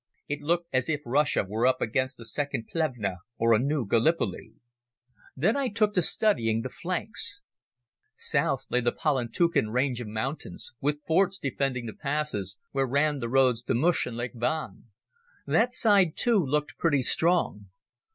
[0.27, 4.53] It looked as if Russia were up against a second Plevna or a new Gallipoli.
[5.35, 7.43] Then I took to studying the flanks.
[8.17, 13.29] South lay the Palantuken range of mountains, with forts defending the passes, where ran the
[13.29, 14.85] roads to Mush and Lake Van.
[15.45, 17.67] That side, too, looked pretty strong.